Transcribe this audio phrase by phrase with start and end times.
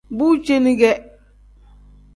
[0.09, 1.17] Bu ceeni kee.